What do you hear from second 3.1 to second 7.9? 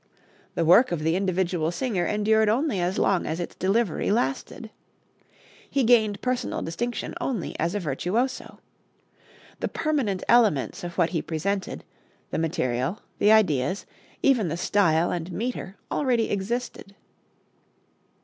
as its delivery lasted. He gained personal distinction only as a